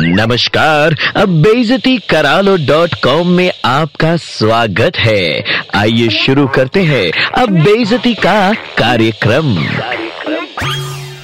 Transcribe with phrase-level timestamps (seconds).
[0.00, 5.42] नमस्कार, अब बेजती करालो डॉट कॉम में आपका स्वागत है।
[5.74, 9.54] आइए शुरू करते हैं अब बेजती का कार्यक्रम।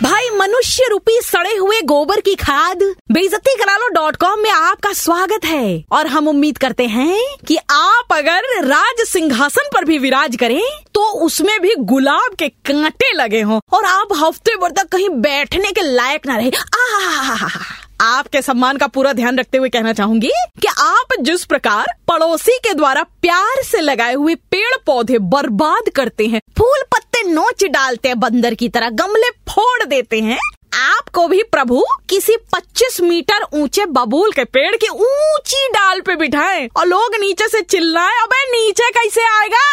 [0.03, 2.83] भाई, मनुष्य रूपी सड़े हुए गोबर की खाद
[3.13, 7.18] बेजती करालो डॉट कॉम में आपका स्वागत है। और हम उम्मीद करते हैं
[7.48, 10.61] कि आप अगर राज सिंहासन पर भी विराज करें
[10.95, 15.72] तो उसमें भी गुलाब के कांटे लगे हों और आप हफ़्ते भर तक कहीं बैठने
[15.72, 17.64] के लायक ना रहे। आहा
[18.25, 20.28] आपके सम्मान का पूरा ध्यान रखते हुए कहना चाहूँगी
[20.62, 26.27] कि आप जिस प्रकार पड़ोसी के द्वारा प्यार से लगाए हुए पेड़ पौधे बर्बाद करते
[26.27, 30.38] हैं, फूल पत्ते नोच डालते हैं बंदर की तरह, गमले फोड़ देते हैं,
[30.74, 36.66] आपको भी प्रभु किसी 25 मीटर ऊँचे बबूल के पेड़ की ऊँची डाल पे बिठाए
[36.77, 39.65] और लोग नीचे से चिल्लाए, अबे नीचे कैसे आएगा?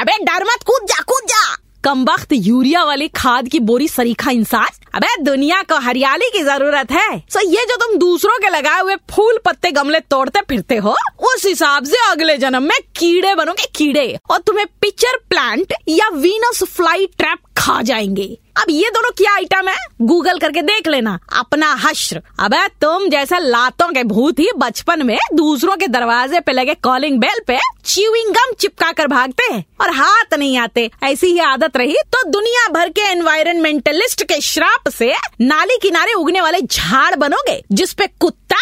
[0.00, 1.56] अबे डर मत, कूद जा कूद जा!
[1.84, 6.92] कम वक्त यूरिया वाली खाद की बोरी सरीखा इंसान अबे दुनिया को हरियाली की ज़रूरत
[6.92, 10.94] है। सो ये जो तुम दूसरों के लगाए हुए फूल, पत्ते, गमले तोड़ते फिरते हो,
[11.24, 16.62] उस हिसाब से अगले जन्म में कीड़े बनोगे, कीड़े। और तुम्हें पिक्चर प्लांट या वीनस
[16.76, 19.76] फ्लाई ट्रैप खा जाएँगे। अब ये दोनों क्या आइटम है?
[20.02, 25.18] गूगल करके देख लेना। अपना हश्र। अबे तुम जैसे लातों के भूत ही बचपन में
[25.34, 29.90] दूसरों के दरवाजे पे लगे कॉलिंग बेल पे च्यूइंग गम चिपका कर भागते हैं और
[29.90, 35.12] हाथ नहीं आते। ऐसी ही आदत रही तो दुनिया भर के एनवायरमेंटलिस्ट के श्राप से
[35.40, 38.54] नाली किनारे उगने वाले झाड़ बनोगे जिसपे कुत्ता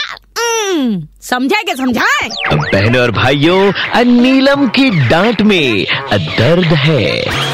[1.22, 2.28] समझाए के समझाए?
[2.46, 7.53] बहनों और भाइयों नीलम की डांट में दर्द है।